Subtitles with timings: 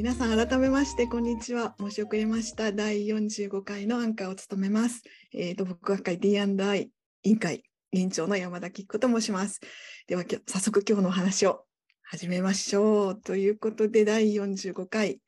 [0.00, 1.74] 皆さん改めましてこんにちは。
[1.78, 2.72] 申し遅れました。
[2.72, 5.02] 第45回のアンカーを務めます、
[5.34, 6.90] えー、土木学会 D&I
[7.22, 9.60] 委員会委員長の山田紀子と申します。
[10.06, 11.66] では早速今日のお話を
[12.02, 13.20] 始めましょう。
[13.20, 15.20] ということで第45回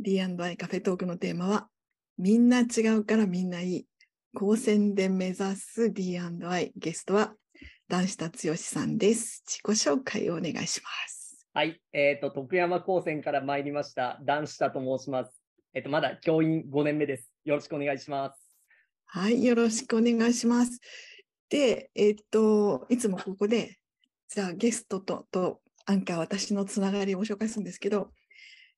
[0.00, 1.68] D&I カフェトークのテーマは
[2.18, 3.86] みんな違うからみんないい。
[4.34, 7.32] 高専で目指す D&I ゲストは
[7.86, 9.44] 男子達義さんです。
[9.46, 11.15] 自己紹介をお願いします。
[11.56, 15.40] はい、えっ、ー、と、徳山高専から参りました、男子田と申します。
[15.72, 17.32] えっ、ー、と、まだ教員5年目です。
[17.46, 18.38] よろしくお願いします。
[19.06, 20.78] はい、よろしくお願いします。
[21.48, 23.78] で、えっ、ー、と、いつもここで、
[24.28, 28.12] じゃあゲストと、と、アンカー、私のつながりをご紹介するんですけど、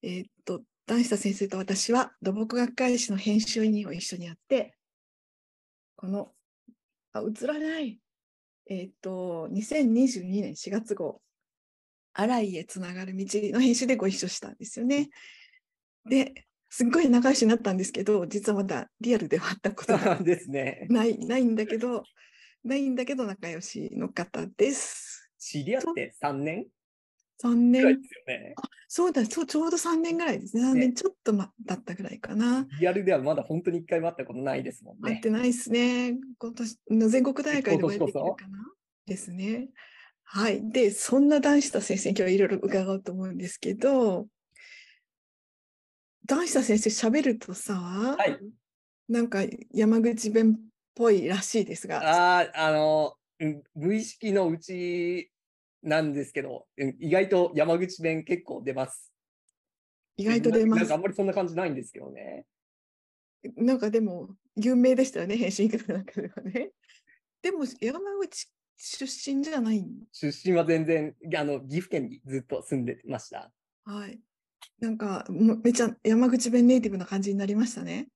[0.02, 4.77] えっ、と、男子田先生と私は土木学会誌の編集員を一緒にやって、
[5.97, 6.30] この、
[7.12, 7.98] あ、映らない。
[8.70, 11.20] えっ、と、2022年4月号、
[12.12, 15.11] 荒井へつながる道の編集でご一緒したんですよね。
[16.09, 20.86] で、すっごい仲良しになったんですけど、実はまだリアルでは会ったことが ですね。
[20.91, 22.03] ないないんだけど、
[22.64, 25.31] ないんだけど仲良しの方です。
[25.39, 26.67] 知り合って3年
[27.42, 27.84] ?3 年？
[28.27, 30.62] ね、あそうだそう、ちょうど3年ぐらいですね。
[30.64, 32.67] 3年ちょっと、ま、だったぐらいかな。
[32.81, 35.01] リアルではまだ本当に1回も会ったことないですもんね。
[35.03, 36.19] 会ってないですね。
[36.39, 38.59] 今年の全国大会でもやってきるかな？
[39.06, 39.69] ですね。
[40.30, 40.70] はい。
[40.70, 44.28] で、そんな男子田先生、今日いろいろ伺おうと思うんですけど、
[46.26, 48.38] 男子田先生喋るとさ、はい、
[49.08, 49.38] なんか
[49.72, 50.60] 山口弁っ
[50.94, 52.02] ぽいらしいですが。
[52.02, 53.14] ああ、あの、
[53.74, 55.33] 無意識のうち
[55.83, 59.11] なんですけど、意外と山口弁結構出ます。
[60.18, 60.80] 意外と出ます。
[60.80, 62.44] なんかあんまりそんな感じないんですけどね。
[63.56, 66.72] なんかでも、有名でしたよね、返信の中ではね。
[67.40, 73.50] でも、山口出身じゃない出身は全然、あの、岐阜県にずっと住んでました。
[73.84, 74.20] はい。
[74.80, 78.08] なんか、めちゃ山口弁ネイティブな感じになりましたね。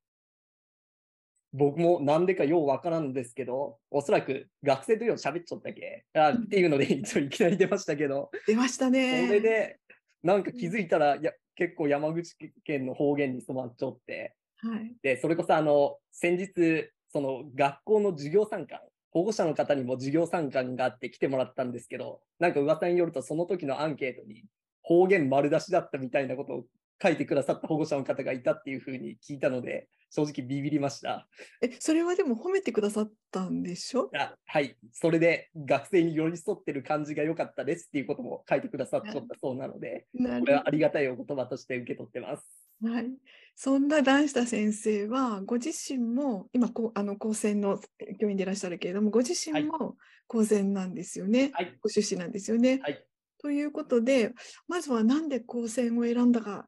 [1.52, 8.30] 僕もなんでかようわからんですけど、おそらく学生とよう喋っちゃったっけあっていうので、一応いきなり出ましたけど。
[8.46, 9.26] 出ましたね。
[9.26, 9.80] それで、
[10.22, 14.36] なんか気づいたら、や結構山口県の方言に染まっちゃって。
[14.58, 14.94] はい。
[15.02, 18.78] で、それこそあの、先日、その学校の授業参観
[19.12, 24.44] 保護者の方にも授業参観があって来てもらったんですけど、なんか噂によるとその時のアンケートに
[24.82, 26.64] 方言丸出しだったみたいなことを
[27.02, 31.26] 書いてくださった保護者の方がいたっていうふうに聞いたので、正直ビビりました。
[31.62, 34.10] え、それはでも褒めてくださったんでしょ？
[34.14, 34.76] あはい。
[34.92, 42.61] それで学生に寄り添ってる感じが良かったですっていうことも書いてくださったそうなので、これはありがたいお言葉として受け取ってます。
[42.82, 43.10] はい、
[43.54, 47.78] そんな男下先生はご自身も今こあの高専の
[48.20, 52.81] 教員でいらっしゃるけれどもご自身も高専なんですよね、はい、ご出身なんですよね。
[52.82, 53.04] はい、
[53.41, 54.32] ということで
[54.66, 56.66] まずは何で高専を選んだか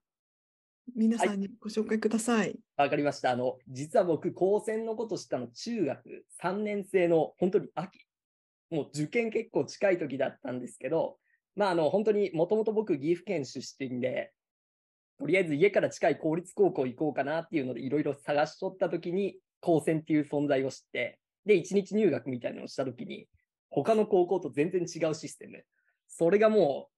[0.94, 2.50] 皆さんにご紹介ください。
[2.76, 3.30] わ、はい、かりました。
[3.30, 7.98] あの実は僕高専のこと知ったの中学3年生の本当に秋
[8.70, 11.16] もう受験結構近い時だったんですけど
[11.56, 14.32] まああの本当にもともと僕岐阜県出身で
[15.18, 23.26] とりあえず家から近い公立高校行こうかなっていうのでいろいろ探しとった時に高専っていう存在を知って、で、一日入学みたいなのをした時に、
[23.70, 25.64] 他の高校と全然違うシステム。
[26.08, 26.88] それがも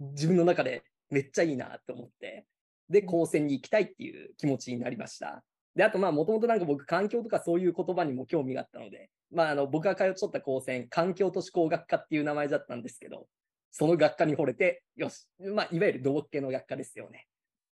[0.00, 2.46] う自分の中でめっちゃいいなって思って、
[2.88, 5.44] で、高専に行きたいっていう気持ちになりました。
[5.76, 13.28] で、あとまあもともとなんか僕環境とかそういう言葉にも興味があったので、まああの僕が通っちゃった高専、環境都市工学科っていう名前だったんですけど、
[13.70, 17.27] その学科に惚れて、よし、まあいわゆる土木系の学科ですよね。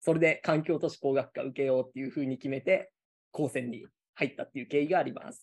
[0.05, 2.93] それで環境都市工学科受けようっていうふうに決めて、
[3.33, 5.43] 高専に入ったっていう経緯があります。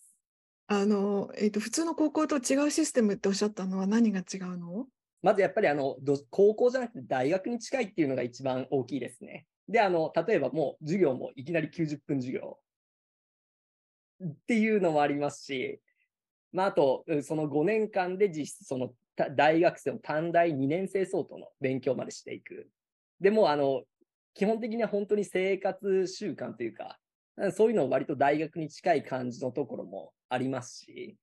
[0.68, 4.86] あの、えっ、ー、と、普通の高校と違うシステムっておっしゃったのは何が違うの？
[5.24, 5.98] まずやっぱりあの、
[6.30, 9.48] 高校じゃなくて大学に近いっていうのが一番大きいですね。
[9.68, 12.60] で、あの、例えばもう授業もいきなり90分授業
[14.24, 15.82] っていうのもありますし、
[16.54, 18.94] まあ、あと、その5年間で実質その
[19.36, 22.70] 大学生の短大2年生相当の勉強までしていく。
[23.20, 23.84] でも、あの、
[24.34, 26.98] 基本的には本当に生活習慣というか、
[27.54, 31.18] そういうのを割と大学に近い感じのところもありますし、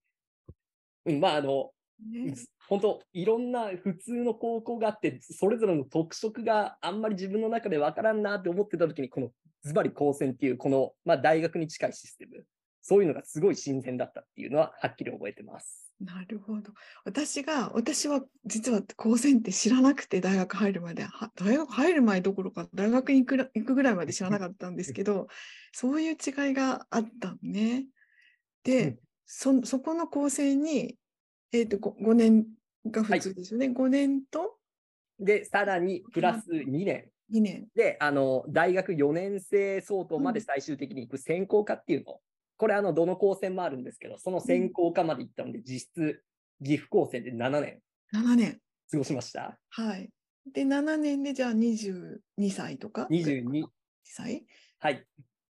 [1.07, 1.71] うん、まああの、
[2.13, 2.35] ね、
[2.69, 9.31] 本当いろんな普通の高校があって、それぞれの特色があんまり自分の中でわからんなって思ってた時に、この
[9.63, 12.45] ズバリ高専っていうこの、まあ、大学に近いシステム、
[12.83, 15.88] そういうのがすごい新鮮だったっていうのははっきり覚えてます。
[16.01, 16.73] なるほど。
[17.05, 21.05] 私が、私は実は高専って知らなくて大学入るまで、
[21.35, 25.27] 大学入る前どころか大学に行く行くぐらいまで知らなかったんですけど、
[25.73, 27.87] そういう違いがあったのね。
[28.63, 30.97] で、そそこの高専に、
[31.53, 32.47] えーと、5, 5年
[32.87, 34.59] が普通ですよね、はい、5年と
[35.19, 37.11] で、さらにプラス2年。
[37.33, 37.67] 2年。
[37.75, 42.21] で、あの、大学4年生相当まで最終的に行く専攻科っていうの、
[42.59, 46.23] これあの、どの高専もあるんですけど、その専攻科まで行ったので、実質、
[46.63, 47.81] 岐阜高専で7年
[48.13, 48.61] 7年。
[48.91, 49.59] 過ごしました。
[49.71, 50.11] はい。
[50.53, 52.19] で、7年でじゃあ22
[52.51, 53.65] 歳とか22。
[54.03, 54.45] 歳
[54.79, 55.07] はい。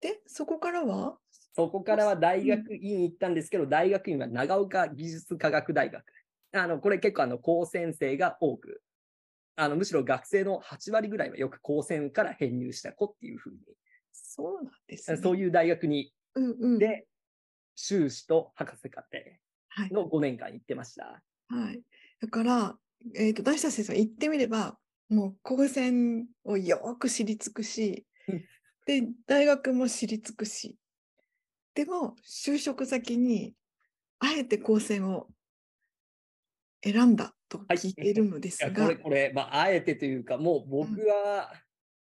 [0.00, 1.18] で、そこからは？
[1.54, 6.04] そこからは大学院行ったんですけど、大学院は長岡技術科学大学。
[6.52, 8.82] あの、これ結構あの、高専生が多く、
[9.56, 13.58] あの、むしろ学生の8割ぐらいはよく高専から編入した子っていうふうに、
[14.12, 15.16] そうなんですね。
[15.18, 16.78] そういう大学に、うんうん。
[16.78, 17.06] で、
[17.74, 19.22] 修士と博士課程
[19.68, 19.90] はい。
[19.90, 21.22] の5年間行ってました。
[21.48, 21.80] はい。
[22.20, 22.76] だから、
[23.16, 28.44] えっ、と、大下先生は言ってみれば、もう高専をよーく知り尽くしうん、
[28.86, 30.76] で、大学も知り尽くし、
[31.74, 33.54] でも、就職先に、
[34.18, 35.28] あえて高専を
[36.82, 41.52] 選んだとはい聞いているのですが、これ、これ、まあ、あえてというか、もう僕は、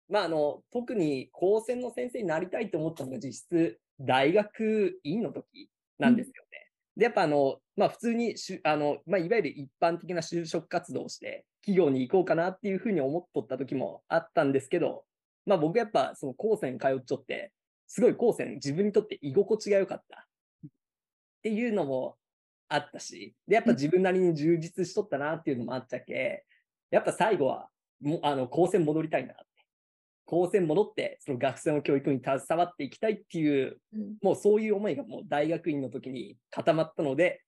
[0.08, 6.70] まあ、あの、特に高専の先生になりたいと思ったのが実質、大学院の時なんですよね。
[6.96, 15.04] で、やっぱあの、まあ、普通にしゅ、あの、まあ、いわゆる一般的な就職活動をして、企業に行こうかなっていうふうに思っとった時もあったんですけど、
[15.46, 17.52] まあ、僕やっぱ、その高専通っちゃって、
[17.86, 20.26] すごい高専自分にとって居心地が良かった。
[21.38, 22.16] っていうのも
[22.68, 26.44] あったし、で、やっぱ自分なりに充実しとったなっていうのもあっちゃけ、
[26.90, 27.68] やっぱ最後は、
[28.00, 29.36] もうあの、高専戻りたいなっ。
[30.28, 34.16] 高専戻って、その学生の教育に携わっていきたいっていう、うん。
[34.20, 37.42] もうそういう思いがもう大学院の時に固まったので、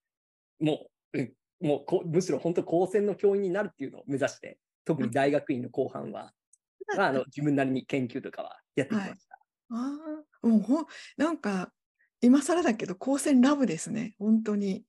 [0.59, 6.33] もう、うんもうこむしろ本当高専の教員になるっていうのを目指して、特に大学院の後半は、
[6.97, 9.39] まあ、あの自分なりに研究とかはやってきました。
[9.73, 9.99] あ
[10.43, 10.87] あ、もうほん、
[11.19, 11.71] なんか、
[12.23, 14.85] 今更だけど、高専ラブですね、本当に。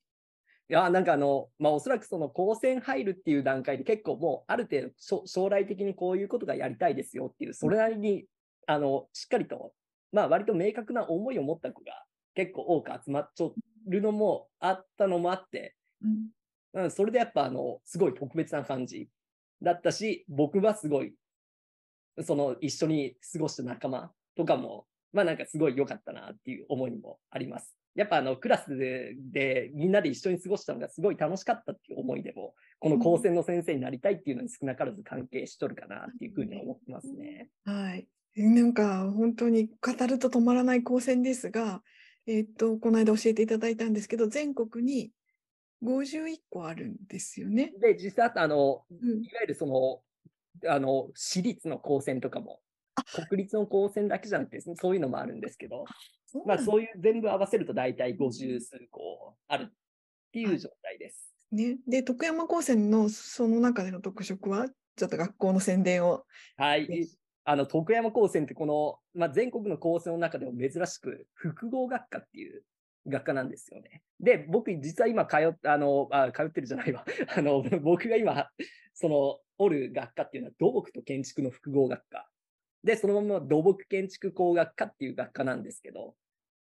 [0.71, 8.23] いや、なんかあの、まあ、おそらくその高専入るっていう段階で結構もうある程度将来的にこういうことがやりたいですよっていう、それなりに、
[8.68, 9.73] あの、しっかりと、
[10.13, 11.91] まあ割と明確な思いを持った子が
[12.35, 13.50] 結構多く集まっちゃ
[13.85, 19.09] るのもあったのもあって、うんうん、それでやっぱあの、すごい特別な感じ
[19.62, 21.13] だったし、僕はすごい、
[22.24, 27.81] その一緒に過ごした仲間とかも、まあなんかすごい良かったなっていう思いもあります。
[27.95, 37.49] やっぱあのクラスででみんなで一緒に過ごしたのがすごい楽しかったっていう思いでも、この高専の先生になりたいっていうのに少なからず関係しとるかなっていうふうに思ってますね。
[37.65, 38.07] はい。
[38.35, 41.83] なんか本当に語ると止まらない高専ですが、
[42.27, 45.11] えっと、この間教えていただいたんですけど、全国に
[45.83, 47.73] 51個あるんですよね。
[47.79, 50.01] で、実際あの、うんいわゆるその、
[50.71, 52.59] あの、私立の高専とかも、
[53.29, 55.85] 国立の高専だけじゃなくて、そういうのもあるんですけど、
[56.45, 59.72] まあうそういう全部合わせると大体50数個あるっ
[60.31, 61.31] ていう状態です。
[61.51, 61.78] ね。
[61.88, 66.24] で、徳山高専のその中での特色は、ちょっと学校の宣伝を。
[66.57, 67.07] はいね。
[67.44, 72.63] あの、徳山高専ってこの、まあ、全国の高専の中でも珍しく、複合学科っていう
[73.08, 74.03] 学科なんですよね。
[74.20, 77.03] で、僕実は今通って、あの、あ通ってるじゃないわ。
[77.36, 78.50] あの、僕が今、
[78.94, 82.29] その、おる学科っていうのは土木と建築の複合学科。
[82.84, 86.15] で、そのまま土木建築工学科っていう学科なんですけど、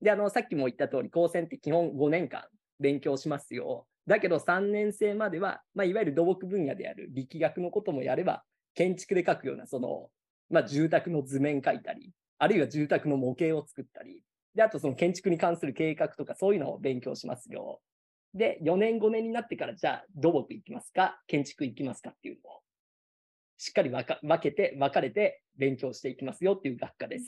[0.01, 2.43] で、あの、さっきも言った通り、高専って基本5年間
[2.79, 3.87] 勉強しますよ。
[4.07, 10.09] だけど3年生までは、まあ、いわゆる土木分野である力学のこともやれば、建築で書くような、その、
[10.49, 14.23] まあ、住宅の図面書いたり、あるいは住宅の模型を作ったり、
[14.55, 17.81] で、あとその建築に関する計画とかそういうのを勉強しますよ。
[18.35, 22.11] で、4年5年になってから、じゃあ土木行きますか、建築行きますか？
[22.11, 22.61] っていうのを、
[23.59, 27.27] しっかり分か分けて、分かれて勉強していきますよっていう学科です。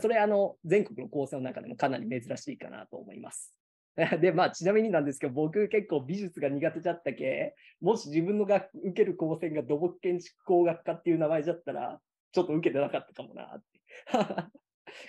[0.00, 3.54] それ、あの、全国の高専の中でもかなり珍しいかなと思います。
[4.22, 12.00] で、まあ、ちなみになんですけど、僕結構美術が苦手だったけ、もし自分の学受ける高専が土木建築工学科っていう名前だったら、
[12.32, 13.80] ちょっと受けてなかったかもなって。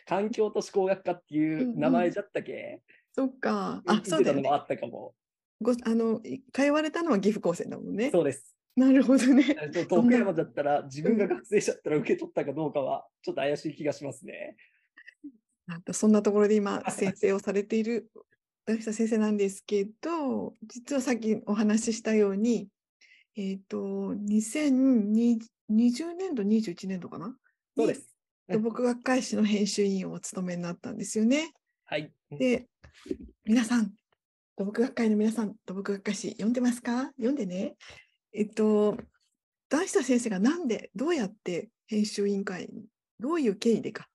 [0.05, 2.81] 環境都市工学科っていう名前だったけ、
[3.13, 3.83] そっか。
[3.85, 4.59] あ、受そうだよねのもあ。
[4.59, 5.13] ったかも。
[5.61, 8.09] ごあの、い通われたのは岐阜高専だもんね。
[8.11, 8.52] そうです。
[8.75, 9.55] なるほどね。
[9.87, 14.55] 徳山だったら、自分が学生だったら受け取ったかどうかは、ちょっと怪しい気がしますね。
[15.67, 18.11] なんとそんなところで今、先生をされている
[18.65, 22.67] 大下先生なんですけど、実はさっきお話ししたように、
[23.35, 25.39] えっ、と、2020
[26.17, 27.35] 年度、21年度かな？
[27.77, 28.09] そうです。
[28.49, 31.53] 土木学会誌の編集委員をお務めになったんですよね。
[31.85, 32.11] はい。
[32.31, 32.67] で、
[33.45, 33.93] 皆さん、
[34.57, 37.11] 土木学会の皆さん、土木学会誌読んでますか？
[37.17, 37.75] 読んでね。
[38.35, 38.97] えっと、
[39.69, 42.87] 大下先生がなんで、どうやって編集委員会に、
[43.19, 44.09] どういう経緯でか、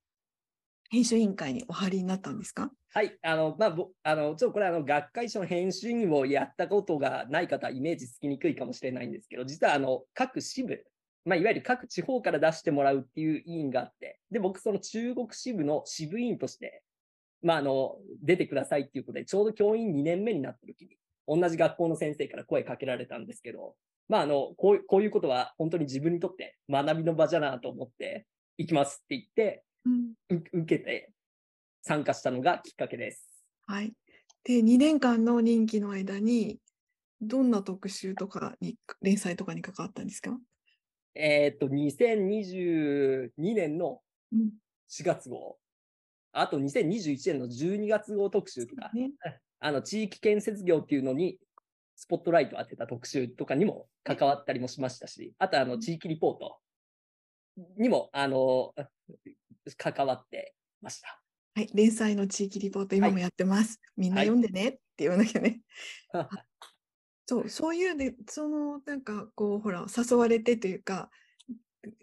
[0.90, 2.72] 編集委員会にお入りになったんですか？
[2.92, 10.84] はい、あの、まあ、あの、ちょっとこれ、あの、学会誌の編集員をやったことがない方イメージつきにくいかもしれないんですけど、実は、あの、各支部、
[11.25, 16.82] まあ、いわゆる各地方から出してもらうっていう委員があって、で、僕、その中国支部の支部委員として、
[17.42, 20.96] まあ、あの、出てくださいっていうことで、ちょうど教員2年目になった時に、
[21.28, 23.76] 同じ学校の先生から声かけられたんですけど、
[24.08, 31.10] まあ、あの、こういう、こういうことは本当に自分にとって学びの場じゃなと思って、行きますって言って、うんう受けて
[31.82, 33.28] 参加したのがきっかけです。
[33.66, 33.92] はい。
[34.44, 36.58] で、2年間の任期の間に、
[37.20, 40.38] どんな特集とかに、連載とかに関わったんですか？
[41.14, 44.00] えーっと、2022年の
[44.32, 44.50] うん。
[44.90, 45.58] 4月号、
[46.32, 49.10] あと2021年の12月号特集とか、ね。
[49.60, 51.38] あの、地域建設業っていうのに、
[51.99, 56.59] スポットライトを当てた特集とかにも関わったりもしましたし、あと、あの、地域リポート
[57.76, 58.73] にも、あの、
[59.76, 61.21] 関わってました。
[61.57, 61.69] はい。
[61.75, 63.81] 連載の地域リポート、今もやってます。
[63.97, 65.61] みんなはい読んでねって言わなきゃね。
[67.26, 71.11] そう、そういうで、その、なんか、こう、ほら、誘われてというか、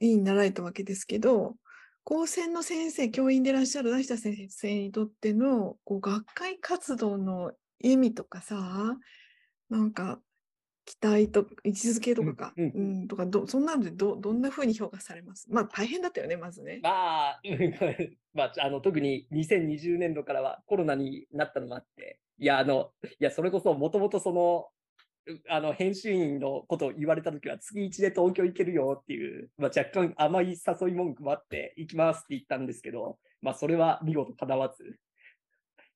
[0.01, 1.55] 委員になられたわけですけど、
[2.03, 8.97] 高専の先生、教員でいらっしゃる出した先生にとっての、こう、学会活動の意味とかさ、
[9.69, 10.19] なんか、
[10.85, 15.51] 期待と、位置づけとかか、うんうんうん、とか、ど、そんなのでど、どんな風に評価されます？
[15.51, 16.79] まあ、大変だったよね、まずね。
[16.83, 17.41] まあ、
[18.33, 24.69] まあ、あの、特に2020年度からはコロナになったのもあって、いや、あの、いや、それこそもともとその、
[25.27, 34.99] うあの、編集員のことを言われたときは、月1で東京行けるよっていう、まあ、若干甘い誘い文句もあって、行きますって言ったんですけど、まあ、それは見事叶わず。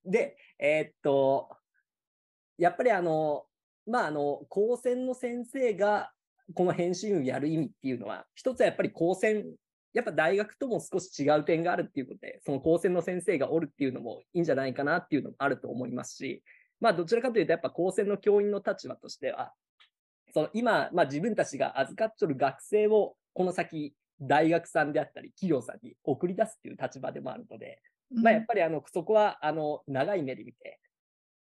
[0.04, 1.56] で、えーっと、
[2.58, 3.46] やっぱりあの、
[3.90, 6.12] まあ、あの、高専の先生が、
[6.54, 9.46] この編集員をやる意味っていうのは、一つはやっぱり高専
[9.94, 16.44] やっぱ大学とも少し違う点があるっていうことで、その高専の先生がおるっていうのもいいんじゃないかなっていうのもあると思いますし、
[16.80, 19.54] まあどちらかというとやっぱ高専の教員の立場としては、
[20.34, 27.82] その今、まあ自分たちが預かっちょる学生をこの先大学さんであったり企業さんに送り出すっていう立場でもあるので、
[28.12, 30.80] まあやっぱりあのそこはあの長い目で見て、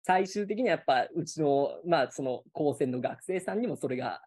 [0.08, 4.22] 最終的にはやっぱうちの、まあその高専の学生さんにもそれが、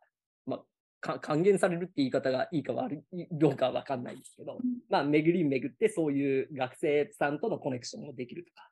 [0.44, 0.60] まあ
[1.00, 8.68] か還元されるって言い方がいいか悪いどうかはわかんないですけど、うんまあ巡り巡ってそういう学生さんとのコネクションもできるとか、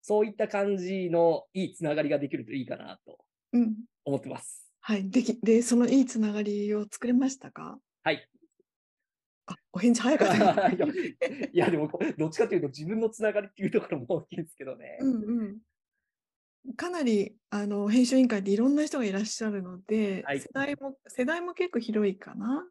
[0.00, 3.18] そういった感じのいいつながりができるといいかなと
[3.52, 3.74] うん。
[4.06, 4.72] 思ってます。
[4.80, 5.10] はい。
[5.10, 7.78] でき、で、そのいいつながりを作れましたか？
[8.02, 8.26] はい。
[9.46, 10.76] あ、お返事早かったね
[11.52, 14.96] いやでもどっちかというと自分のつながりっていうところも大きいですけどね。
[15.00, 15.58] うんうん。
[16.76, 22.66] かなり、あの、編集委員会でいろんな人がいらっしゃるので、はい世代も、世代も結構広いかな。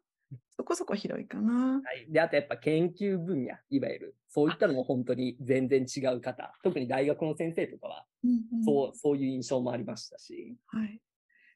[0.56, 1.80] そこそこ広いかな。
[1.84, 2.06] はい。
[2.10, 11.00] で、あとやっぱ研究分野、いわゆる、そういったのも本当に全然違う方、特に大学の先生とかは、うんうんそう、そういう印象もありましたし、はい。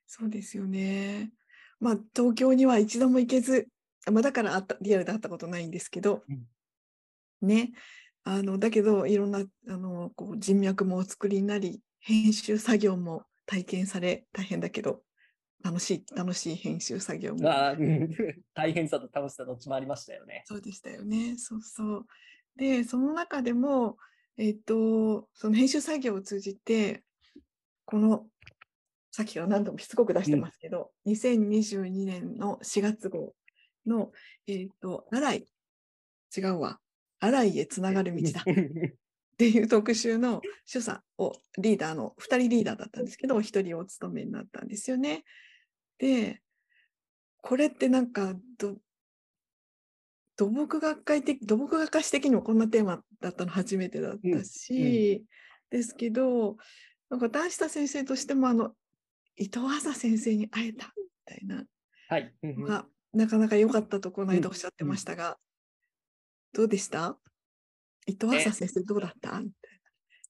[0.07, 1.33] そうですよね。
[1.81, 3.69] まあ、東京には一度も行けず、
[4.11, 6.23] まあ、だから会った、リアルで会ったことないんですけど、
[7.41, 7.73] ね。
[8.25, 15.03] あの、だけど、いろんな、あの、こう、人脈もお作りになり、編集作業も体験され、大変だけど、
[15.65, 17.41] 楽しい、楽しい編集作業も。
[18.55, 20.45] 大変さと楽しさどっちもありましたよね。
[20.47, 21.37] そうでしたよね。
[21.37, 22.07] そうそう。
[22.55, 23.99] で、その中でも、
[24.37, 27.03] えっと、その編集作業を通じて、
[27.85, 28.31] この、
[29.11, 33.35] さっきから何度もしつこく出してますけど、2022年の4月号
[33.85, 34.13] の、
[34.47, 35.45] えっと、アライ、
[36.37, 36.79] 違うわ、
[37.19, 38.45] アライへつながる道だ
[39.37, 45.25] っていう特集の主査をリーダーの、2人リーダーだったんですけど、お一人お務めになったんですよね。
[45.99, 46.41] で、
[47.43, 48.79] これってなんかど、
[50.37, 55.27] 土木学会的、土木学科史的にもこんなテーマだったの初めてだったし、
[55.69, 56.57] ですけど、
[57.11, 58.73] なんか男下先生としてもあの、
[59.37, 61.65] 伊藤麻先生に会えたみたいな
[62.09, 62.35] はい。
[62.43, 65.39] のが、なかなか良かったとこの間おっしゃってましたが、
[66.55, 67.19] どうでした？
[68.07, 69.41] 伊藤麻先生どうだった？
[69.41, 69.81] みたい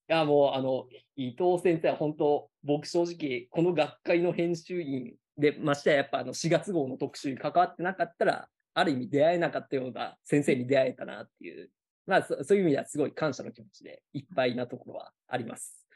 [0.09, 11.71] いや、もう、あの、伊藤先生は本当、僕正直、この学会の編集員で、ましてややっぱあの4月号の特集に関わってなかったら、ある意味出会えなかったような先生に出会えたなっていう、
[12.07, 15.87] まあそそういう意味ではすごい感謝の気持ちでいっぱいなところはあります。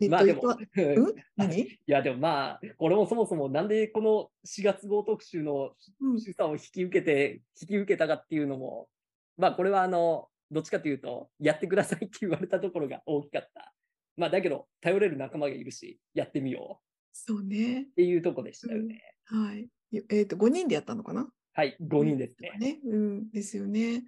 [0.00, 0.22] な。
[0.22, 1.14] えっと、まあでも伊藤、 うん？
[1.36, 1.60] 何？
[1.60, 6.20] いやでもまあ、これもそもそもなんでこの4月号特集のうん。
[6.20, 8.88] 主査を引き受けて、引き受けたかっていうのも、
[9.36, 13.74] まあこれはあの、どっちかというと、やってくださいって言われたところが大きかった。
[14.16, 16.80] まあだけど、頼れる仲間がいるし、やってみよ
[17.12, 17.90] そうねう。
[17.90, 19.00] っていうとこでしたよね。
[19.26, 19.68] はい。
[20.10, 21.28] えっと、5人でやったのかな？
[21.52, 22.52] はい、5人ですね。
[22.58, 24.04] ね、うん、ですよね。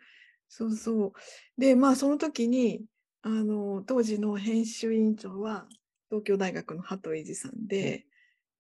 [0.48, 1.12] そうそう。
[1.58, 2.84] で、まあ、その時に、
[3.22, 5.66] あの、当時の編集委員長は、
[6.08, 8.06] 東京大学の鳩井二さんで、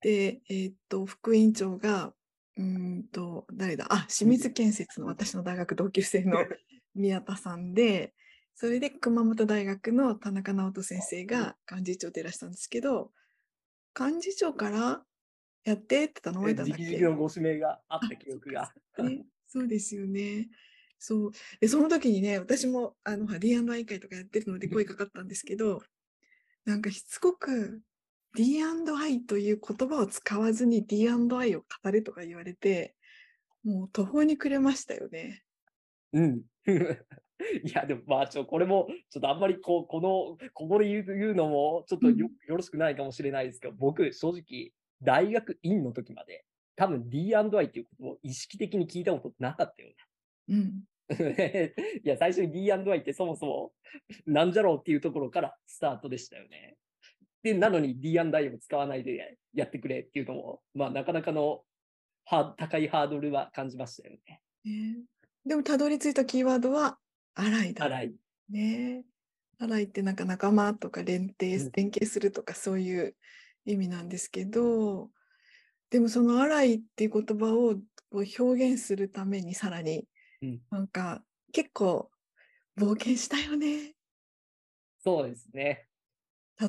[0.02, 2.14] で、えっと、副委員長が、
[2.58, 2.64] うー
[3.00, 3.88] んと、誰だ？
[3.90, 6.38] あ、清水建設の私の大学同級生の
[6.96, 8.14] 宮田さんで、
[8.56, 13.12] それで熊本大学の田中直人先生が幹事長でいらしたんですけど、
[14.00, 15.04] 幹事長から
[15.64, 16.84] やってって頼まれたんだっけ？
[16.84, 18.74] 直々のご指名があった記憶が。
[19.00, 20.50] ね、そうですよね。
[21.00, 21.32] そう。
[21.60, 25.82] で、その時にね、私もあの D&I 会とかやってるので声かかったんですけど、
[26.66, 27.82] なんかしつこく
[28.36, 32.96] D&I という言葉を使わずに D&I を語れとか言われて、
[33.64, 35.44] もう途方に暮れましたよね。
[36.14, 36.42] うん。
[37.64, 49.96] いや、でもまあ、ちょ、これも、ちょっとあんまりこう、この、ここで言う言うのも、ちょっとよ,、うんよろしくないかもしれないですけど、僕、正直、大学院の時まで、多分 D&I っていうことを意識的に聞いたことなかったよね。
[50.50, 50.84] うん。
[52.04, 53.74] いや、最初に D&I ってそもそも
[54.26, 56.78] なんじゃろうっていうところからスタートでしたよね。
[57.44, 61.64] で、なのに D&I を使わないでやってくれっていうのも、まあ、なかなかの
[62.26, 64.42] ハ高いハードルは感じましたよね。
[64.64, 65.04] ね
[65.46, 67.00] でも、たどり着いたキーワードは、
[67.34, 67.86] 洗いだ。
[67.86, 68.16] 荒い。
[68.50, 69.06] ね。
[69.58, 73.16] 洗いってなんか仲間とか連携うん連携するとかそういう
[73.66, 75.12] 意味なんですけど、
[75.90, 77.76] でもその洗いっていう言葉を
[78.10, 80.08] こう表現するためにさらに
[80.42, 82.12] うんなんか結構
[82.78, 83.96] 冒険したよね。
[85.04, 85.88] そうですね。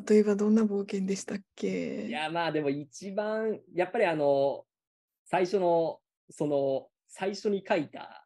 [0.09, 2.07] 例えばどんな冒険でしたっけ？
[2.07, 4.65] いや、まあでも一番、やっぱりあの、
[5.25, 6.01] 最初の、
[6.31, 8.22] その、最初に書いた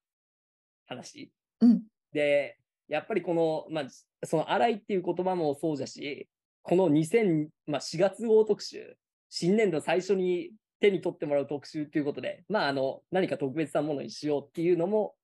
[0.86, 1.82] 話うん。
[2.12, 6.28] で、やっぱりこの、まあ、その荒いっていう言葉もそうだし、
[6.62, 8.96] この2000、まあ、4月号特集、
[9.28, 15.14] 新年度最初に手に取ってもらう特集ということで、まあ、あの、何か特別なものにしようっていうのも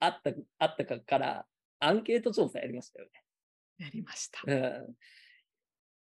[0.00, 1.46] あった、あったかから、
[1.80, 3.10] アンケート調査やりましたよね。
[3.78, 4.40] やりました。
[4.46, 4.94] うん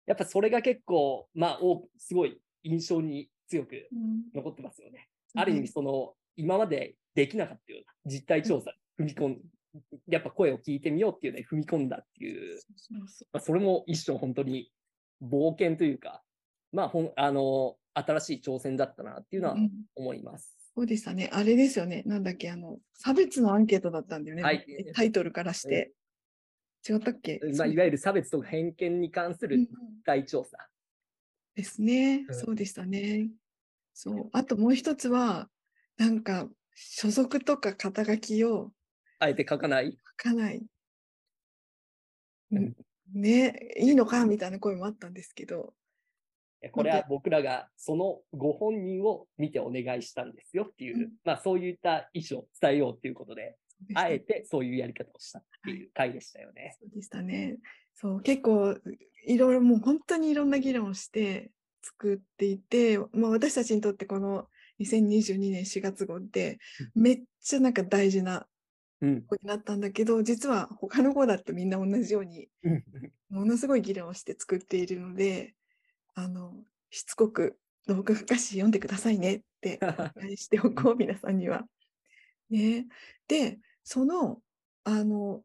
[0.07, 5.09] やっぱそれが結構、まあ、おすごい印象に強くうん残ってますよね。
[5.35, 9.41] ある意味、その、今までできなかったような実態調査、踏み込ん、
[10.09, 12.59] やっぱ声を聞いてみようっていうのに踏み込んだっていう、
[13.33, 14.71] まあ、それも一種本当に
[15.23, 16.23] 冒険というか、
[16.73, 20.55] まあ、ほん、あの、新しい挑戦だったなっていうのはうん思います。
[20.75, 21.31] そうでしたね。
[21.33, 22.03] あれですよね。
[22.05, 24.43] なんだっけ、あの、差別のアンケートだったんだよね。
[24.43, 25.93] はいタイトルからして。
[26.89, 27.41] 違ったっけ？
[27.57, 29.69] まあ、いわゆる差別とか偏見に関するうんうん。
[31.55, 32.25] ですね。
[32.29, 33.31] うんそうでしたね。
[33.95, 34.29] そう。
[34.33, 35.49] あともう一つは、
[35.97, 38.71] なんか、所属とか肩書きを
[39.19, 39.99] あえて書かない？
[40.23, 40.63] 書かない。
[43.13, 45.75] ね、いいのかみたいな声もあったんですけど、
[46.73, 53.57] これは僕らがそのご本人を見てお願いしたんですよっていう、うんまあそういった意思を伝えようっていうことで、
[53.89, 56.77] であえてそういうやり方をしたっていう回でしたよね。
[56.81, 57.59] そうでしたね。
[57.95, 58.77] そう、結構、
[59.27, 61.51] いろいろもう本当にいろんな議論をして
[61.83, 64.49] 作っていて、まあ、私たちにとってこの
[64.81, 66.59] 2022年4月号って
[66.95, 68.47] めっちゃなんか大事な
[69.03, 72.85] になったんだけど、実は他の号だってみんな同じようにうん
[73.29, 75.55] ものすごい議論をして作っているので、
[76.15, 76.55] あの、
[76.91, 79.79] しつこく読書誌読んでくださいねって
[80.17, 81.67] お願いしておこう、皆さんには。
[82.51, 82.87] ね。
[83.29, 84.43] で、その、
[84.85, 85.45] あの、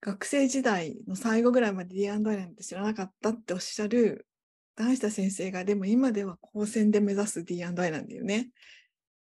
[0.00, 4.26] 学生時代の最後ぐらいまで D&I なんて知らなかったっておっしゃる
[4.76, 8.50] 男下先生が、でも今では高専で目指す D&I なんだよね。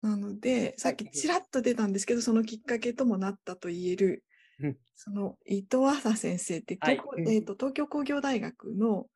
[0.07, 4.25] なので、さっきちらっと出たんですけど、そのきっかけともなったと言える
[4.59, 6.97] うん、その伊藤麻先生ってはい。
[6.97, 9.07] 東,、えーと東京工業大学の、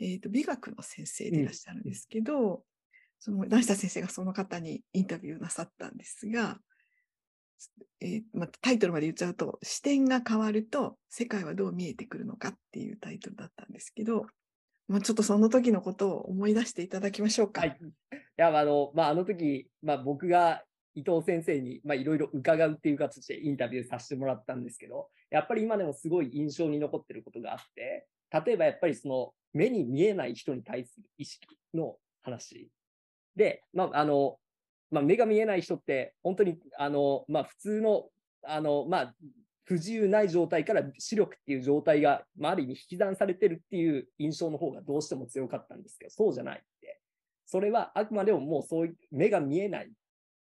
[0.00, 2.62] えーと美学の先生でいらっしゃるんですけど、
[3.18, 6.58] その男下先生がその方にインタビューなさったんですが、
[8.00, 14.26] えーまあ、タイトルまで言っちゃうと、視点が変わると世界はどう見えてくるのかっていうタイトルだったんですけど、
[14.88, 17.62] まあ、ちょっとその時のことを思い出していただきましょうか。
[17.62, 17.78] はい。
[17.80, 17.86] い
[18.36, 20.62] や、あの、まあ、あの時、まあ、僕が
[20.94, 28.06] 伊藤先生に、いろいろ伺うっていう形でインタビューさせてもらったんですけど、やっぱり今でもすごい印象に残ってることがあって、
[28.44, 32.68] 例えばやっぱりその目に見えない人に対する意識の話
[33.34, 34.38] で、まあ、あの、
[34.90, 38.08] まあ、目が見えない人って、本当に、あの、まあ、普通の、
[38.44, 39.14] あの、まあ、
[39.66, 47.00] 不自由ない状態から視力っていう状態が、まあ、ある意味引き算されてるっていう印象の方がどうしても強かったんですけど、そうじゃないって。
[47.46, 49.90] それはあくまでももうそういう目が見えない、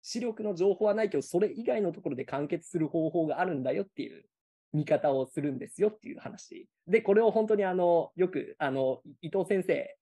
[0.01, 4.23] 視力の情報はないけど、それ以外のところで完結する方法があるんだよっていう
[4.71, 6.67] 見方をするんですよっていう話。
[6.87, 9.97] で、これを本当にあの、よく、あの、伊藤先生、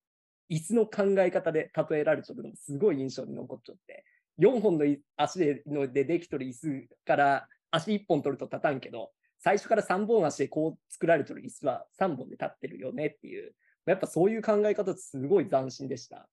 [0.51, 4.05] 椅子の考え方で例えられちゃうのもすごい印象に残っちゃって、
[4.39, 13.53] 4本の足でのでできとる椅子から足1本取ると立たんけど、最初から3本足でこう作られてる椅子は3本で立ってるよねっていう、
[13.85, 16.27] やっぱそういう考え方ってすごい斬新でした。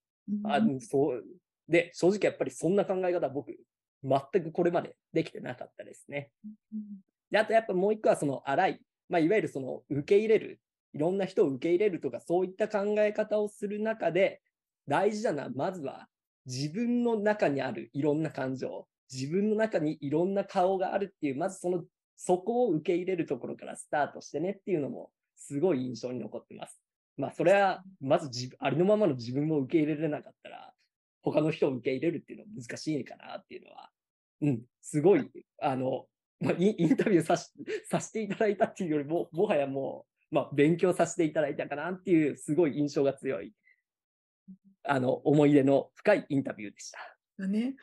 [0.44, 0.80] あうん。
[0.80, 1.24] そう。
[1.68, 3.54] で、正直やっぱりそんな考え方僕、
[4.02, 6.30] 全くこれまでできてなかったですね。
[7.30, 10.60] であとやっぱもう一個はその荒い、まあ、いわゆるその受け入れる、
[10.92, 14.40] いろんな人を受け入れるとかそういった考え方をする中で
[14.86, 16.06] 大事なのはまずは
[16.46, 21.84] 自分の中にあるいろんな感情、自分の中にいろんな顔があるっていう、まずその、
[22.16, 26.80] そこを受け入れるところからスタートしてねっていうのもすごい印象に残ってます。
[27.16, 30.72] まあそれはまずありのままの自分を受け入れられなかったら
[31.24, 33.90] 他の人を受け入れるっていうのは難しいかなっていうのは、
[34.42, 35.30] うん、すごい、
[35.62, 36.04] あの、
[36.40, 37.50] まあ、インタビューさし
[37.90, 43.54] させていただいたっていうよりも、もはやもう、まあ、勉強させていただいたかなっていう、すごい印象が強い、
[44.84, 46.98] あの、思い出の深いインタビューでした。
[47.38, 47.74] だね。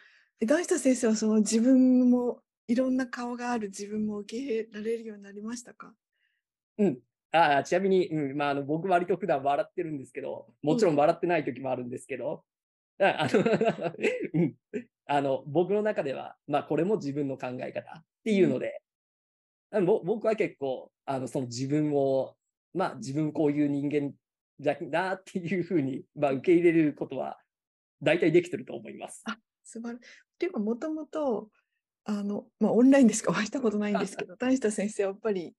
[0.45, 5.93] 大下先生はその自分もいろんな顔がある自分も受け入れられるようになりましたか？
[6.77, 6.99] うん。
[7.33, 12.43] あちなみに、うんまあ、あの僕割と普段笑ってるんですけど、もちろん笑ってない時もあるんですけど、
[12.99, 13.39] あの
[14.33, 14.55] うん、
[15.05, 18.81] あの僕の中では、まあ、これも自分の考え方っていうので、
[19.71, 22.35] うん、僕は結構あのその自分を、
[22.73, 24.13] まあ、自分こういう人間
[24.59, 27.39] じゃなっていうふうに、まあ、受け入れることは
[28.01, 29.23] 大体できてると思います。
[29.25, 30.30] あ素晴らしい。
[30.41, 31.49] っていうかもともと
[32.05, 35.55] あの、まあ、オンラインでしかお会いしたことないんですけど 大下先生はやっぱり、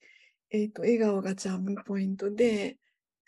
[0.51, 2.79] えーと、笑顔がチャームポイントで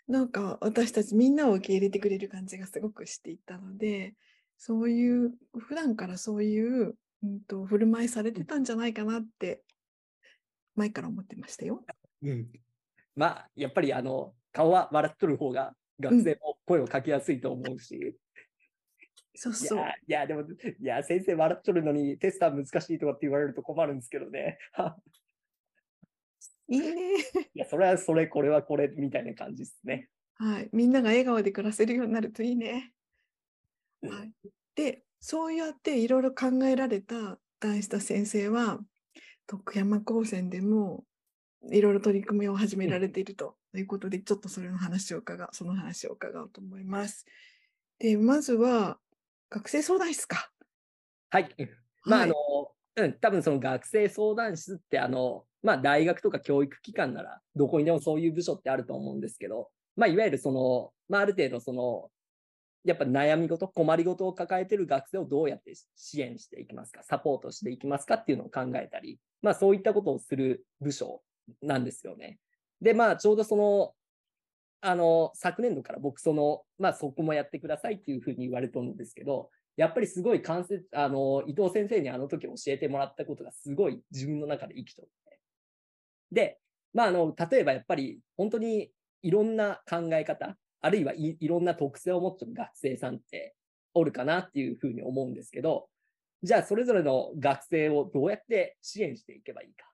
[0.07, 4.15] なんか私たちみんなを受け入れてくれる感じがすごくしていたので、
[4.57, 9.63] そういう、普段からそういう、うんと、振る舞いされてたんじゃないかなって、
[10.75, 11.83] 前から思ってましたよ。
[12.21, 12.51] うん。
[13.15, 18.15] まあ、やっぱりあの、顔は笑っとる方が学生も声をかけやすいと思うし。
[19.35, 19.77] うん、そうそう。
[19.79, 20.45] いや、いやでも、い
[20.81, 24.57] や、先生笑っとるのにテスター難しいとかって言われると困るんですけどね。
[26.67, 27.17] いいね。
[27.53, 30.09] いや、それはそれ、これはこれみたいな感じですね。
[30.35, 30.69] はい。
[30.73, 32.93] みんなが笑顔で暮らせるようになるといいね。
[34.01, 34.31] はい。
[34.75, 38.79] で、そうやっていろいろ考えられた大下先生は、
[39.47, 41.05] 徳山高専でも
[41.71, 47.25] いろいろ取り組みを始められているということで、ちょっとそれの話を伺う、その話を伺おうと思います。
[47.99, 48.99] で、まずは、
[49.49, 50.51] 学生相談室か。
[51.29, 51.49] はい。
[52.05, 52.35] まあ、はい、あの、
[52.97, 62.09] うん、多分その学生相談室って、あの、まあ、大学とか教育機関なら、どこにでもそういう部署ってあると思うんですけど、まあ、いわゆるその、まあ、ある程度その、
[62.83, 71.21] やっぱ悩み事、困りごとを抱えている学生をどうやって支援していきますか、サポートしていきますかっていうのを考えたり、まあ、そういったことをする部署
[71.61, 72.37] なんですよね。
[72.79, 73.93] で、まあ、ちょうどその、
[74.85, 85.39] あの、昨年度から僕、その、まあ、そこもやってくださいっていうふうに言われたんですけど、やっぱりすごい関節、あの、伊藤先生にあの時教えてもらったことがすごい自分の中で生きとって。
[86.31, 86.59] で、
[86.93, 88.91] まあ、あの、例えばやっぱり本当に
[89.23, 93.55] いろんな考え方、あるいはいいろんな特性を持ってる学生さんって
[93.95, 95.89] おるかなっていうふうに思うんですけど、
[96.43, 99.87] じゃあそれぞれの学生をどうやって支援していけばいいか、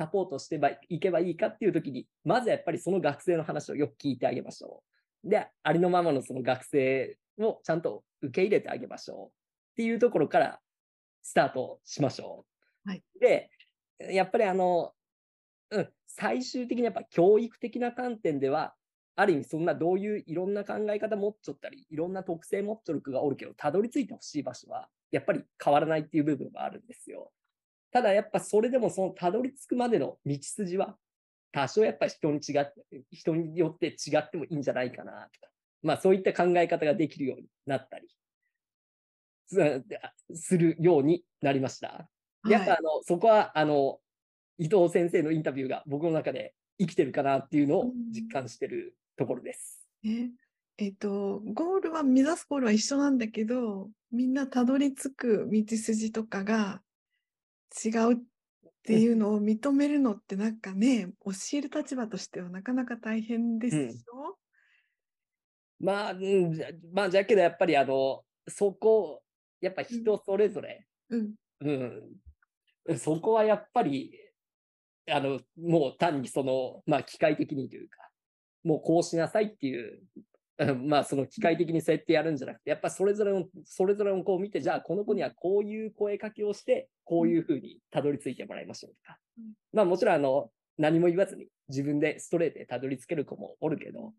[0.00, 0.58] サポートして
[0.88, 4.82] いけばいいかっていう時に、まずやっぱりその学生の話をよく聞いてあげましょ
[5.26, 5.28] う。
[5.28, 9.30] で、ありのままのその学生をちゃんと受け入れてあげましょうっ
[9.76, 10.58] ていうところから
[11.20, 12.46] スタートしましょ
[12.86, 12.88] う。
[12.88, 13.50] はい、で、
[13.98, 14.92] やっぱりあの、
[15.70, 18.72] うん、最終的にやっぱ教育的な観点では、
[19.16, 27.30] ある意味そんなどういういろんな考え方持っちゃったり、いろんな特性持っちゃる子がおるけど、たどり着いてほしい場所は、やっぱり変わらないっていう部分があるんですよ。
[27.92, 30.96] ただやっぱそれでもそのたどり着くまでの道筋は、
[31.52, 35.48] 多少やっぱり人に違って、人によって違ってもいいんじゃないかなとか、
[35.82, 38.08] まあそういった考え方ができるようになったり
[40.34, 42.08] するようになりました。
[42.48, 43.98] やっぱあの、そこはあの
[44.58, 49.80] 伊藤先生のインタビューが僕の中で生きてるかなっていうのを実感してるところです。
[50.04, 50.30] え
[50.78, 56.80] えっと、ゴールは目指すゴールは一緒なんだけどみんなたどり着く道筋とかが
[57.84, 58.16] 違うっ
[58.82, 64.38] ていうのを認めるのってなんかね、教える立場としてはなかなか大変ですよ。
[65.80, 66.58] うん、まあ、うん、
[66.92, 69.22] まあじゃけどやっぱりあのそこ
[69.60, 74.12] やっぱ人それぞれ、うん、うん、そこはやっぱり
[75.12, 77.96] あの、もう単にその、まあ、機械的にというか、
[78.64, 80.02] もうこうしなさいっていう、
[80.82, 89.18] まあ、その機械的にそうやってやるんじゃなくて、やっぱそれぞれの、それぞれの子を見て、じゃあこの子にはこういう声かけをして、こういうふうにたどり着いてもらいましょうとか。
[89.72, 94.12] まあ、もちろん、あの、何も言わずに自分でストレートでたどり着ける子もおるけど、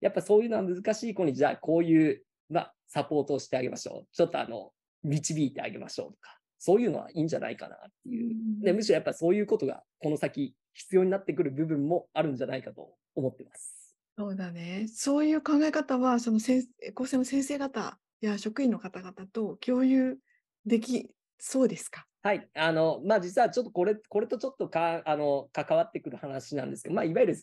[0.00, 4.08] やっぱそういうのは難しい子に、じゃあこういう、まあ、サポートをしてあげましょう。
[4.12, 4.72] ちょっとあの、
[5.02, 6.36] 導いてあげましょうとか。
[6.58, 8.34] そういうのはいいんじゃないかなっていう。
[8.64, 13.85] でむしろやっぱりそういうことがこの先必要になってくる部分もあるんじゃないかと思ってます。
[14.18, 14.88] そうだね。
[14.88, 20.18] そういう考え方は、その先高専の先生方や職員の方々と共有
[20.64, 22.06] できそうですか？
[22.22, 22.48] はい。
[22.54, 27.36] あの、まあ、実はちょっとこれ、これとちょっとか、あの、関わってくる話なんですけど、まあ、いわゆる、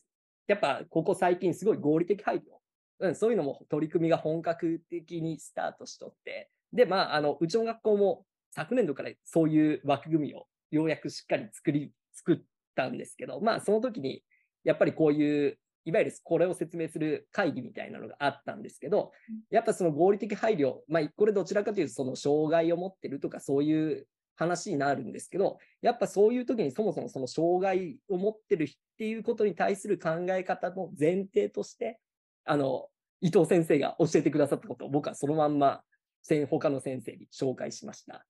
[0.47, 2.41] やっぱ、ここ最近すごい合理的配慮。
[2.99, 12.37] うん、そういうのも取り組みが本格的にスタートしとって、で、まあ、あの、うちの学校も昨年度からそういう枠組みをようやくしっかり作り、作っ
[12.75, 14.23] たんですけど、まあ、その時に、
[14.65, 19.11] やっぱりこういういわゆるこれを説明する会議みたいなのがあったんですけど、
[19.49, 28.67] やっぱその合理的配慮、まあ、これどちらかというと、その障害を持ってるとか、そういう話になるんですけど、やっぱそういう時にそもそもその障害を持ってるっ
[28.97, 31.99] ていうことに対する考え方の前提として、
[32.45, 32.87] あの、
[33.21, 35.81] 伊藤先生が教えてくださったことを僕はそのまんま
[36.49, 38.25] 他の先生に紹介しました。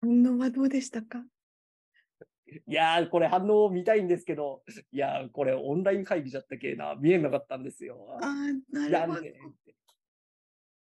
[0.00, 1.24] 反応はどうでしたか？
[2.66, 8.18] いやー、これ反応を見たいんですけど、いやー、これオンライン会議じゃったっけな、見えなかったんですよ。
[8.20, 8.28] ああ、
[8.88, 9.26] なるほど。
[9.26, 9.32] い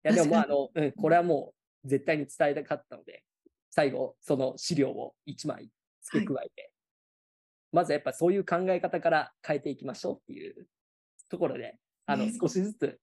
[0.03, 3.23] や、でもまあ、あの、うん、これはもう絶対に伝えたかったので、
[3.69, 5.69] 最後、その資料を1枚
[6.01, 6.71] 付け加えて、はい、
[7.71, 10.67] まずやっぱそういう考え方から変えていきましょうっていう
[11.29, 12.99] ところで、あの、少しずつ、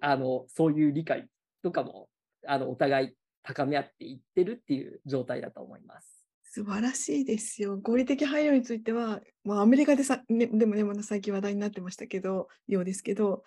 [0.00, 1.28] あの、そういう理解
[1.62, 2.08] とかも、
[2.46, 6.13] あの、お互い高め合っていってるっていう状態だと思います。
[6.54, 7.80] 素晴らしいですよ。
[7.82, 13.42] 合理的配慮については、まあ、アメリカでさ、ね、でもね、まだ最近話題になってましたけど、ようですけど、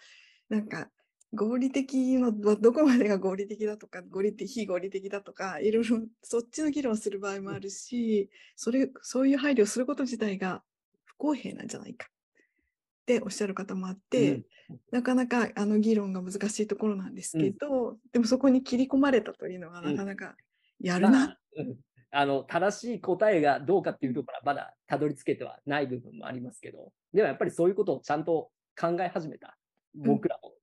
[0.49, 0.89] なんか、
[1.33, 10.61] 合理的のどこまでが合理的だとか、合理的、非合理的だとか、いろいろそっちの議論をする場合もあるし、それ、そういう配慮をすること自体が
[11.05, 14.43] 不公平なんじゃないかっておっしゃる方もあって、うん、
[14.91, 20.35] なかなかあの議論が難しいところなんですけど、うん、でもそこに切り込まれたというのはなかなか
[20.81, 21.65] やるな、ま
[22.11, 29.57] ああの、正しい答えがどうかっていうところはまだたどり着けてはない部分もありますけど、でもやっぱりそういうことをちゃんと考え始めた
[29.95, 30.53] 僕らも、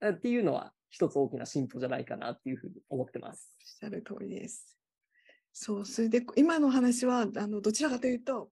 [0.00, 3.54] うん、っていうのは一つ大きな進歩じゃないかなっていうふうに思ってます。
[3.60, 4.78] おっしゃる通りです。
[5.52, 8.50] そう、それで今の話は、あの、どちらかというと、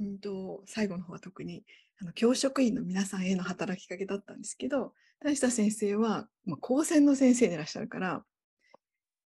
[0.00, 1.64] うんと、最後の方は特に、
[2.00, 8.24] あの、教職員の皆さんへの働きかけだったんですけど、大下先生は、まあ、高専の先生でいらっしゃるから、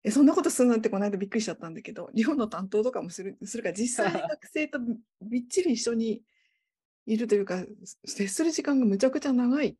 [0.04, 4.80] えそんなことするなんてこの間びっくりしちゃったんだけど、 寮の担当とかもするするから、実際学生と
[5.22, 6.24] びっちり一緒に
[7.06, 7.66] いるというか、
[8.06, 9.78] 接する時間がむちゃくちゃ長い。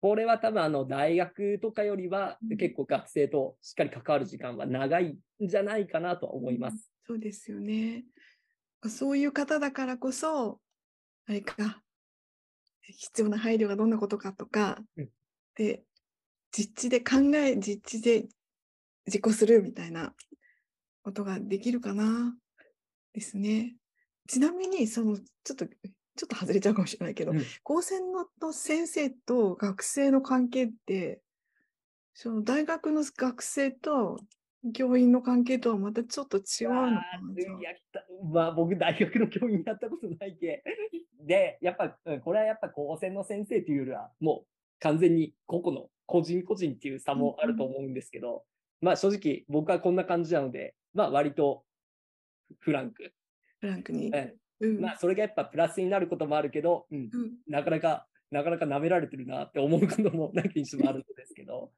[0.00, 6.74] これは多分あの大学とかよりは結構学生としっかり関わる時間は長いんじゃないかなと思います。
[7.08, 8.04] うん、そうですよね。
[8.88, 10.60] そういう方だからこそ、
[11.26, 11.82] あれか、
[12.82, 15.08] 必要な配慮がどんなことかとか、うん、
[15.56, 15.82] で、
[16.52, 18.28] 実地で考え、実地で
[19.08, 20.14] 実行するみたいな
[21.02, 22.34] ことができるかな？
[23.12, 23.76] ですね。
[24.28, 31.20] ちなみに、その、ちょっと、ちょっと外れちゃうかもしれないけど、うん、高専のの先生と学生の関係って、
[32.12, 34.18] その大学の学生と
[34.72, 37.02] 教員の関係とはまたちょっと違うのかな
[38.32, 40.62] まあ、僕、大学の教員やったことないけ。
[41.24, 44.46] で、やっぱ、これはやっぱ高専の先生というよりは、もう
[44.80, 48.44] 完全に個々の個人個人っていう差もあると思うんですけど、
[48.80, 51.64] まあ正直僕はこんな感じなので、まあ割と
[52.60, 53.12] フランク。
[53.60, 54.12] フランクに。
[54.60, 61.70] うん、まあそれがやっぱプラスになることもあるけど、うん、うん、なかなか、なかなか舐められてるなって思うこともなきにしもあるんですけど、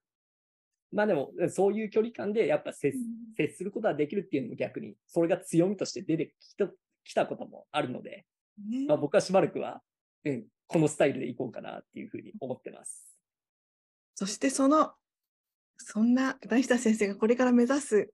[0.93, 2.95] まあでもそういう距離感でやっぱ接,、
[3.37, 6.71] 接することができるっていうのも逆に、それが強みとして出てきた
[7.05, 8.27] きたこともあるので、
[8.59, 9.83] ね、まあ僕はしばらくは、
[10.25, 13.17] うん、このスタイルでいこうかなっていうふうに思ってます。
[14.15, 14.93] そしてその
[15.83, 18.11] そんな大下先生がこれから目指す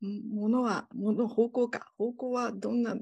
[0.00, 1.92] ものは、もの方向か。
[1.98, 3.00] 方向はどんなか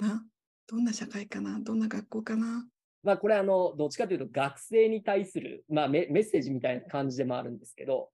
[0.00, 0.24] な？
[0.68, 1.58] どんな社会かな？
[1.60, 2.66] どんな学校かな？
[3.02, 8.10] まあこれあの、どっちかというと学生に対する、まあメッセージみたいな感じでもあるんですけど、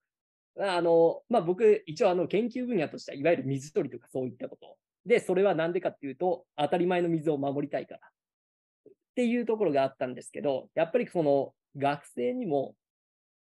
[0.61, 4.77] あの、まあ僕、一応あの研究分野としては、いわゆる水取りとかそういったこと。
[5.05, 8.01] で、それはなんでかっていうと、当たり前の水を守りたいから。
[8.01, 12.75] っていうところがあったんですけど、やっぱりその学生にも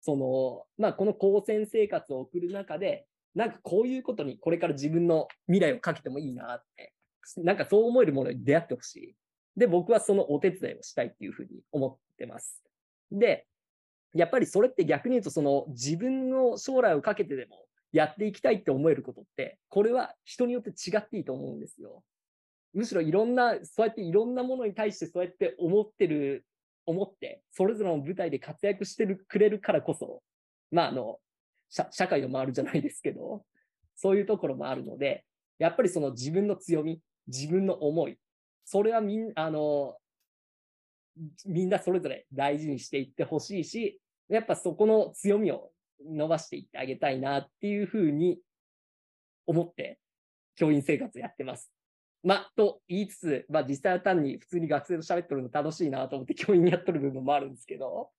[0.05, 6.93] その、まあ、この高専生活を送る中で、なんかこういうことにこれから自分の未来をかけてもいいなって、
[7.39, 9.15] なんかそう思えるものに出会ってほしい。
[9.57, 12.63] で、僕はそのお手伝いをしたいっていうふうに思ってます。
[13.11, 13.47] で、
[14.15, 22.05] やっぱりそれって逆に言うと、その自分の将来をかけてでもやっていきたいって思えることって、これは人によって違っていいと思うんですよ。
[22.75, 26.45] むしろいろんな、そうやっていろんなものに対してそうやって思ってる
[26.87, 30.23] 思って、それぞれの舞台で活躍してるくれるからこそ、
[30.71, 31.19] まあ、あの、
[31.69, 33.45] 社会を回るじゃないですけど、
[33.97, 35.25] そういうところもあるので、
[35.59, 38.19] やっぱりその自分の強み、自分の思い、
[38.65, 39.97] それはみん、あの、
[41.47, 45.71] みんなそれぞれ大事にしていってほしいし、やっぱそこの強みを
[46.05, 48.39] 伸ばしていってあげたいなっていうふうに
[49.47, 49.99] 思って、
[50.57, 51.74] 教員生活やってます。
[52.25, 58.11] まあ、と言いつつ、まあ実際は単に普通に学生と喋ってるの楽しいなと思って教員やっとる部分もあるんですけど、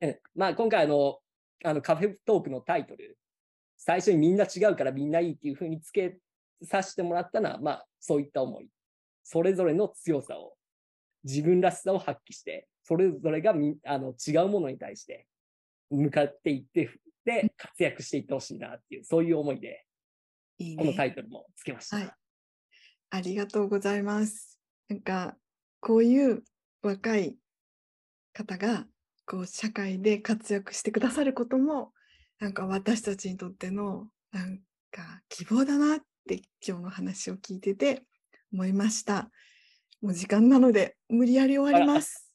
[0.00, 1.18] うんまあ今回あの、
[1.64, 3.18] あのカフェトークのタイトル、
[3.76, 6.18] 最初にみんな違うからみんないいっていうふうにつけ
[6.62, 8.68] させてもらったのは、まあそういった思い。
[9.22, 10.54] それぞれの強さを、
[11.24, 15.26] 自分らしさを発揮して、それぞれがみあの違うものに対して
[15.90, 16.90] 向かっていって、
[17.24, 19.84] で、活躍していってほしいなっていう、そういう思いで、
[20.58, 21.08] いいこのタね。
[21.08, 21.96] イトルもつけました。
[21.96, 22.10] はい。
[23.10, 24.58] ありがとうございます。
[24.88, 25.36] なんか、
[25.80, 26.42] こういう
[26.82, 27.36] 若い
[28.32, 28.86] 方が、
[29.26, 31.92] こう、社会で活躍してくださることも、
[32.38, 34.58] なんか私たちにとっての、なん
[34.90, 38.02] か希望だなって今日の話を聞いてて
[38.52, 39.30] 思いました。
[40.02, 42.32] もう時間なので無理やり終わります。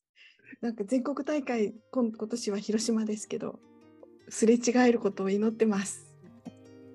[0.61, 3.59] なんか全国大会、今今年は広島ですけど、
[4.29, 6.13] すれ違えることを祈ってます。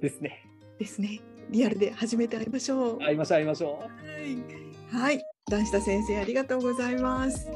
[0.01, 0.45] ですね。
[0.79, 1.21] ですね。
[1.51, 2.99] リアルで初めて会いましょう。
[2.99, 4.93] 会いましょう、会いましょう。
[4.93, 5.03] はい。
[5.03, 5.23] はい。
[5.51, 7.49] 段下先生、ありがとうございます。